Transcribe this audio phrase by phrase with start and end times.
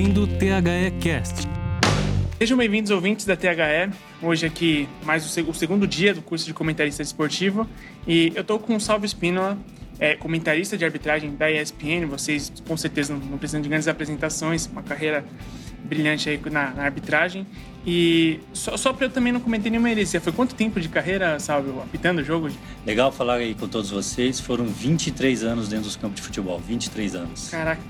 [0.00, 1.46] ouvindo o THE Cast.
[2.38, 3.92] Sejam bem-vindos, ouvintes da THE.
[4.22, 7.68] Hoje aqui, mais o, segundo dia do curso de comentarista esportivo.
[8.08, 9.58] E eu estou com o Salvo Espínola,
[9.98, 12.06] é, comentarista de arbitragem da ESPN.
[12.08, 14.64] Vocês, com certeza, não precisam de grandes apresentações.
[14.68, 15.22] Uma carreira
[15.84, 17.46] brilhante aí na, na arbitragem.
[17.86, 21.38] E só, só para eu também não cometer nenhuma heresia, foi quanto tempo de carreira,
[21.38, 22.50] Salve, apitando o jogo?
[22.84, 27.14] Legal falar aí com todos vocês, foram 23 anos dentro dos campos de futebol, 23
[27.14, 27.48] anos.
[27.48, 27.80] Caraca,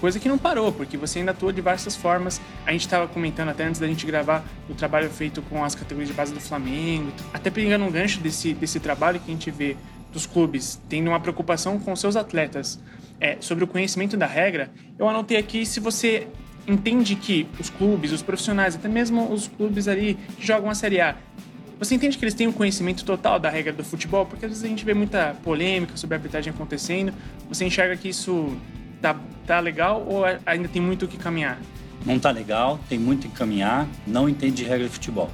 [0.00, 2.40] coisa que não parou, porque você ainda atua de diversas formas.
[2.64, 6.08] A gente estava comentando até antes da gente gravar o trabalho feito com as categorias
[6.08, 9.76] de base do Flamengo, até pegando um gancho desse, desse trabalho que a gente vê
[10.12, 12.78] dos clubes tendo uma preocupação com seus atletas
[13.20, 16.28] é, sobre o conhecimento da regra, eu anotei aqui se você
[16.66, 21.00] entende que os clubes, os profissionais, até mesmo os clubes ali que jogam a Série
[21.00, 21.16] A,
[21.78, 24.24] você entende que eles têm o um conhecimento total da regra do futebol?
[24.24, 27.12] Porque às vezes a gente vê muita polêmica sobre a arbitragem acontecendo.
[27.48, 28.56] Você enxerga que isso
[29.00, 31.60] tá, tá legal ou ainda tem muito o que caminhar?
[32.06, 35.30] Não tá legal, tem muito que caminhar, não entende de regra de futebol.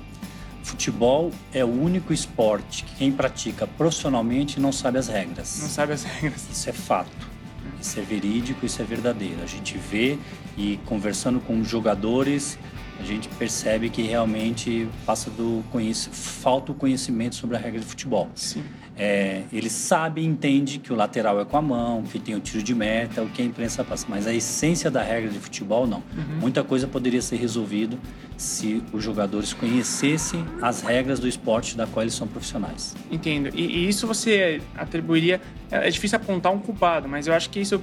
[0.63, 5.59] Futebol é o único esporte que quem pratica profissionalmente não sabe as regras.
[5.61, 6.49] Não sabe as regras.
[6.51, 7.38] Isso é fato.
[7.81, 9.43] Isso é verídico, isso é verdadeiro.
[9.43, 10.19] A gente vê
[10.57, 12.59] e conversando com jogadores,
[12.99, 17.87] a gente percebe que realmente passa do conhecimento, falta o conhecimento sobre a regra de
[17.87, 18.29] futebol.
[18.35, 18.65] Sim.
[18.97, 22.41] É, ele sabe e entende que o lateral é com a mão, que tem o
[22.41, 24.07] tiro de meta, o que a imprensa passa.
[24.09, 25.99] Mas a essência da regra de futebol, não.
[25.99, 26.41] Uhum.
[26.41, 27.97] Muita coisa poderia ser resolvido
[28.37, 32.97] se os jogadores conhecessem as regras do esporte da qual eles são profissionais.
[33.11, 33.51] Entendo.
[33.55, 35.41] E, e isso você atribuiria.
[35.71, 37.81] É, é difícil apontar um culpado, mas eu acho que isso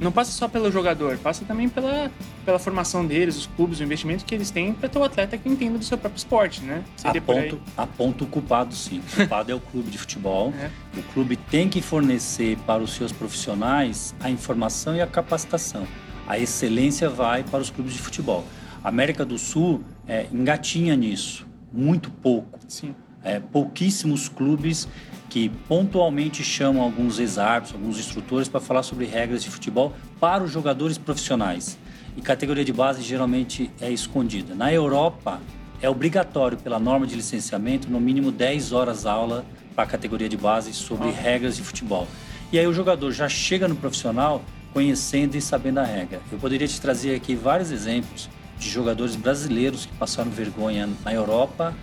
[0.00, 2.10] não passa só pelo jogador, passa também pela,
[2.44, 5.48] pela formação deles, os clubes, o investimento que eles têm para ter o atleta que
[5.48, 6.82] entenda do seu próprio esporte, né?
[7.04, 9.00] Aponto, aponto o culpado, sim.
[9.12, 10.52] O culpado é o clube de futebol.
[10.60, 10.70] É.
[10.98, 15.86] O clube tem que fornecer para os seus profissionais a informação e a capacitação.
[16.26, 18.44] A excelência vai para os clubes de futebol.
[18.82, 22.58] A América do Sul é, engatinha nisso, muito pouco.
[22.68, 22.94] Sim.
[23.22, 24.88] É, pouquíssimos clubes
[25.28, 30.50] que pontualmente chamam alguns ex-árbitros, alguns instrutores para falar sobre regras de futebol para os
[30.50, 31.78] jogadores profissionais.
[32.16, 34.54] E categoria de base geralmente é escondida.
[34.54, 35.40] Na Europa,
[35.80, 39.44] é obrigatório pela norma de licenciamento no mínimo 10 horas aula
[39.74, 41.12] para a categoria de base sobre ah.
[41.12, 42.06] regras de futebol.
[42.52, 44.42] E aí o jogador já chega no profissional
[44.72, 46.20] conhecendo e sabendo a regra.
[46.30, 51.74] Eu poderia te trazer aqui vários exemplos de jogadores brasileiros que passaram vergonha na Europa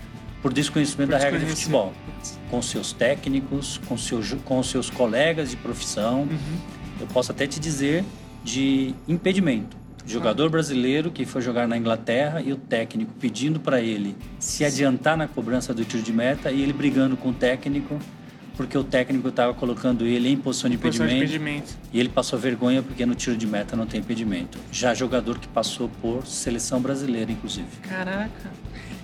[0.48, 1.94] por desconhecimento por da regra de futebol,
[2.50, 6.22] com seus técnicos, com seus, com seus colegas de profissão.
[6.22, 6.58] Uhum.
[7.02, 8.06] Eu posso até te dizer
[8.46, 9.76] de impedimento.
[10.06, 15.18] Jogador brasileiro que foi jogar na Inglaterra e o técnico pedindo para ele se adiantar
[15.18, 18.00] na cobrança do tiro de meta e ele brigando com o técnico
[18.58, 22.10] porque o técnico estava colocando ele em posição de impedimento, posição de impedimento, e ele
[22.10, 24.58] passou vergonha porque no tiro de meta não tem impedimento.
[24.72, 27.68] Já jogador que passou por seleção brasileira, inclusive.
[27.88, 28.52] Caraca.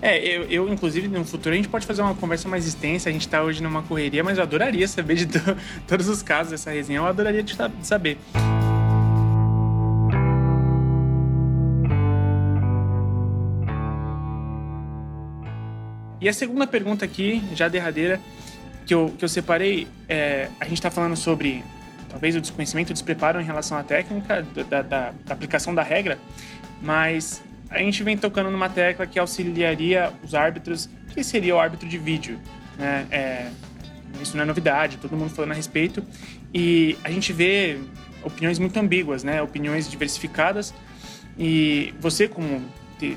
[0.02, 3.08] É, eu, eu, inclusive, no futuro a gente pode fazer uma conversa mais extensa.
[3.08, 5.40] A gente está hoje numa correria, mas eu adoraria saber de to
[5.88, 7.00] todos os casos dessa resenha.
[7.00, 8.18] Eu adoraria de, saber.
[16.20, 18.20] E a segunda pergunta aqui, já derradeira,
[18.86, 21.64] que eu, que eu separei, é, a gente está falando sobre
[22.10, 26.20] talvez o desconhecimento, o despreparo em relação à técnica, da, da, da aplicação da regra,
[26.82, 31.90] mas a gente vem tocando numa tecla que auxiliaria os árbitros, que seria o árbitro
[31.90, 32.40] de vídeo.
[32.78, 33.08] Né?
[33.10, 33.50] É,
[34.22, 36.04] isso não é novidade, todo mundo falando a respeito.
[36.54, 37.80] E a gente vê
[38.24, 39.42] opiniões muito ambíguas, né?
[39.42, 40.72] opiniões diversificadas.
[41.38, 42.62] E você, como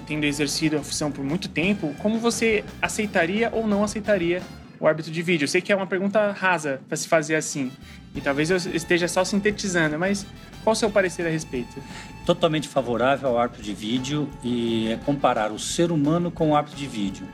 [0.07, 4.43] tendo exercido a função por muito tempo, como você aceitaria ou não aceitaria
[4.81, 5.45] o árbitro de vídeo?
[5.45, 7.71] Eu sei que é uma pergunta rasa para se fazer assim,
[8.15, 10.27] e talvez eu esteja só sintetizando, mas
[10.65, 11.81] qual o seu parecer a respeito?
[12.25, 16.79] Totalmente favorável ao árbitro de vídeo e é comparar o ser humano com o árbitro
[16.79, 17.27] de vídeo.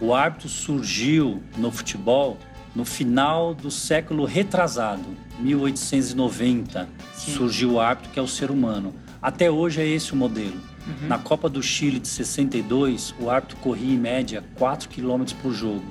[0.00, 2.38] O árbitro surgiu no futebol
[2.74, 5.04] no final do século retrasado,
[5.38, 7.32] 1890, Sim.
[7.32, 8.92] surgiu o árbitro que é o ser humano.
[9.22, 10.60] Até hoje é esse o modelo.
[10.86, 11.08] Uhum.
[11.08, 15.84] Na Copa do Chile de 62, o árbitro corria em média 4 km por jogo.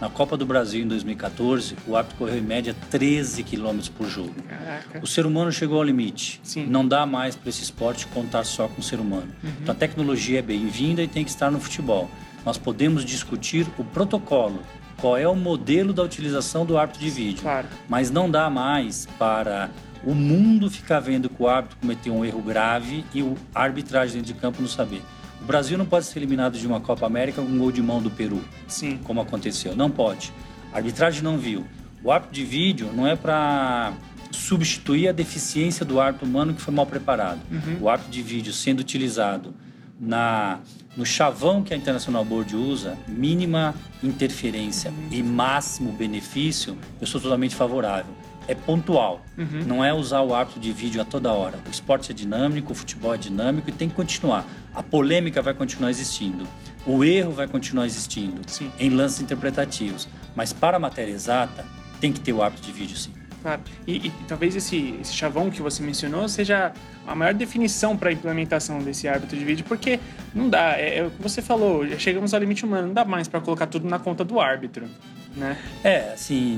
[0.00, 4.34] Na Copa do Brasil em 2014, o árbitro correu em média 13 km por jogo.
[4.48, 5.00] Caraca.
[5.00, 6.40] O ser humano chegou ao limite.
[6.42, 6.66] Sim.
[6.66, 9.28] Não dá mais para esse esporte contar só com o ser humano.
[9.42, 9.50] Uhum.
[9.62, 12.10] Então a tecnologia é bem-vinda e tem que estar no futebol.
[12.44, 14.60] Nós podemos discutir o protocolo,
[15.00, 17.42] qual é o modelo da utilização do árbitro de vídeo.
[17.42, 17.68] Claro.
[17.88, 19.70] Mas não dá mais para
[20.04, 24.34] o mundo ficar vendo que o árbitro cometeu um erro grave e o arbitragem dentro
[24.34, 25.02] de campo não saber.
[25.44, 28.00] O Brasil não pode ser eliminado de uma Copa América com um gol de mão
[28.00, 28.42] do Peru.
[28.66, 28.98] Sim.
[29.04, 29.76] Como aconteceu.
[29.76, 30.32] Não pode.
[30.72, 31.66] A arbitragem não viu.
[32.02, 33.92] O árbitro de vídeo não é para
[34.30, 37.40] substituir a deficiência do árbitro humano que foi mal preparado.
[37.52, 37.82] Uhum.
[37.82, 39.54] O árbitro de vídeo sendo utilizado
[40.00, 40.60] na
[40.96, 47.54] no chavão que a International Board usa, mínima interferência e máximo benefício, eu sou totalmente
[47.54, 48.14] favorável.
[48.46, 49.62] É pontual, Uhum.
[49.66, 51.58] não é usar o árbitro de vídeo a toda hora.
[51.66, 54.44] O esporte é dinâmico, o futebol é dinâmico e tem que continuar.
[54.74, 56.46] A polêmica vai continuar existindo,
[56.86, 58.70] o erro vai continuar existindo Sim.
[58.78, 60.08] em lances interpretativos.
[60.36, 61.64] Mas para a matéria exata,
[62.00, 63.12] tem que ter o árbitro de vídeo sim.
[63.40, 63.60] Claro.
[63.86, 66.72] E, e talvez esse, esse chavão que você mencionou seja
[67.06, 70.00] a maior definição para a implementação desse árbitro de vídeo, porque
[70.34, 73.04] não dá, é, é o que você falou, já chegamos ao limite humano, não dá
[73.04, 74.86] mais para colocar tudo na conta do árbitro,
[75.36, 75.58] né?
[75.82, 76.56] É, assim,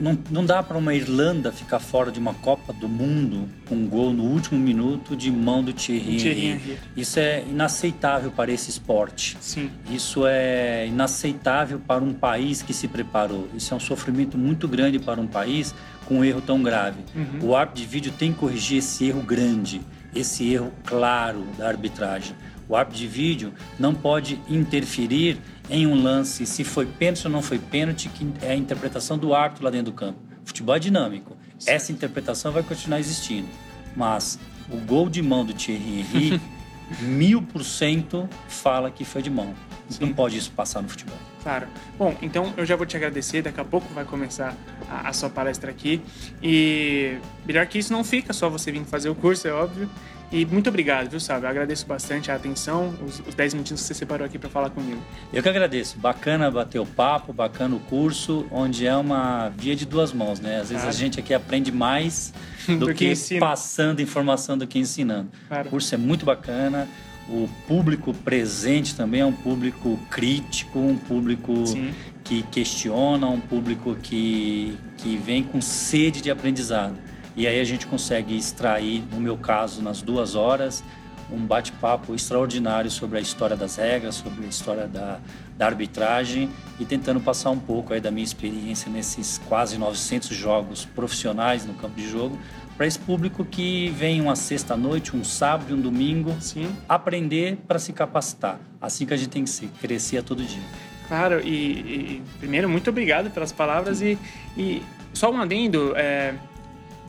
[0.00, 3.86] não, não dá para uma Irlanda ficar fora de uma Copa do Mundo com um
[3.86, 6.78] gol no último minuto de mão do Thierry, Thierry.
[6.96, 9.36] Isso é inaceitável para esse esporte.
[9.40, 13.48] Sim, Isso é inaceitável para um país que se preparou.
[13.54, 15.74] Isso é um sofrimento muito grande para um país
[16.06, 16.98] com um erro tão grave.
[17.14, 17.48] Uhum.
[17.48, 19.80] O árbitro de vídeo tem que corrigir esse erro grande,
[20.14, 22.34] esse erro claro da arbitragem.
[22.68, 25.38] O árbitro de vídeo não pode interferir
[25.68, 29.34] em um lance se foi pênalti ou não foi pênalti, que é a interpretação do
[29.34, 30.18] árbitro lá dentro do campo.
[30.44, 31.36] Futebol é dinâmico.
[31.66, 33.48] Essa interpretação vai continuar existindo.
[33.96, 34.38] Mas
[34.70, 36.40] o gol de mão do Thierry Henry,
[37.00, 39.54] mil por cento fala que foi de mão.
[40.00, 41.18] Não pode isso passar no futebol.
[41.44, 41.68] Claro.
[41.96, 44.52] Bom, então eu já vou te agradecer, daqui a pouco vai começar
[44.90, 46.02] a, a sua palestra aqui.
[46.42, 49.88] E melhor que isso não fica só você vir fazer o curso, é óbvio.
[50.32, 51.46] E muito obrigado, viu, Sábio?
[51.46, 54.68] Eu agradeço bastante a atenção, os, os 10 minutinhos que você separou aqui para falar
[54.70, 55.00] comigo.
[55.32, 55.96] Eu que agradeço.
[55.98, 60.56] Bacana bater o papo, bacana o curso, onde é uma via de duas mãos, né?
[60.56, 60.88] Às vezes Claro.
[60.88, 62.32] a gente aqui aprende mais
[62.66, 65.28] do, Do que que, passando informação do que ensinando.
[65.46, 65.68] Claro.
[65.68, 66.88] O curso é muito bacana.
[67.28, 71.92] O público presente também é um público crítico, um público Sim.
[72.22, 76.96] que questiona, um público que, que vem com sede de aprendizado.
[77.34, 80.84] E aí a gente consegue extrair, no meu caso, nas duas horas,
[81.30, 85.18] um bate-papo extraordinário sobre a história das regras, sobre a história da,
[85.56, 90.84] da arbitragem e tentando passar um pouco aí da minha experiência nesses quase 900 jogos
[90.84, 92.38] profissionais no campo de jogo
[92.76, 96.74] para esse público que vem uma sexta-noite, um sábado um domingo Sim.
[96.88, 98.58] aprender para se capacitar.
[98.80, 100.62] Assim que a gente tem que se crescer a todo dia.
[101.06, 104.18] Claro, e, e- primeiro, muito obrigado pelas palavras e,
[104.56, 104.82] e
[105.12, 106.34] só um adendo, é,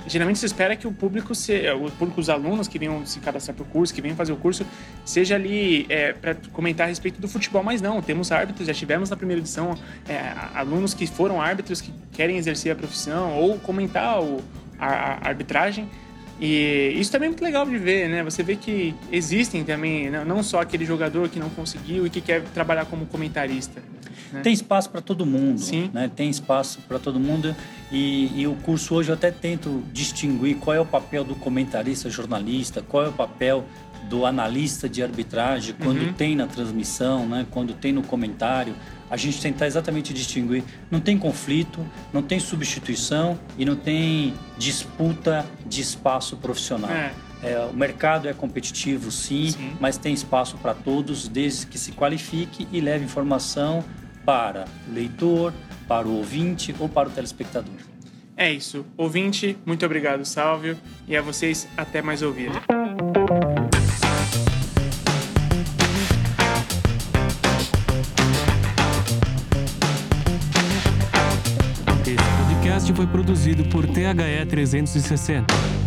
[0.05, 3.55] geralmente se espera que o público, se, o público, os alunos que venham se cadastrar
[3.55, 4.65] para o curso, que venham fazer o curso,
[5.03, 5.87] seja ali
[6.21, 9.77] para comentar a respeito do futebol, mas não, temos árbitros, já tivemos na primeira edição
[10.07, 14.43] é, alunos que foram árbitros que querem exercer a profissão ou comentar o,
[14.79, 15.89] a, a arbitragem.
[16.39, 18.21] E isso também é muito legal de ver, né?
[18.23, 22.19] Você vê que existem também, não não só aquele jogador que não conseguiu e que
[22.19, 23.81] quer trabalhar como comentarista.
[24.33, 24.41] né?
[24.41, 25.89] Tem espaço para todo mundo, Sim.
[25.93, 26.11] né?
[26.13, 27.55] Tem espaço para todo mundo
[27.89, 32.09] e, e o curso hoje eu até tento distinguir qual é o papel do comentarista
[32.09, 33.63] jornalista, qual é o papel
[34.03, 36.13] do analista de arbitragem quando Uhum.
[36.13, 37.45] tem na transmissão, né?
[37.51, 38.75] Quando tem no comentário,
[39.09, 40.63] a gente tentar exatamente distinguir.
[40.91, 41.79] Não tem conflito,
[42.13, 46.91] não tem substituição e não tem disputa de espaço profissional.
[46.91, 47.11] É.
[47.43, 49.73] É, o mercado é competitivo, sim, Sim.
[49.79, 53.83] mas tem espaço para todos, desde que se qualifique e leve informação
[54.25, 55.53] para o leitor,
[55.87, 57.75] para o ouvinte ou para o telespectador.
[58.35, 58.83] É isso.
[58.97, 60.75] Ouvinte, muito obrigado, Sálvio.
[61.07, 62.49] E a vocês, até mais ouvir.
[73.75, 75.84] Por THE 360.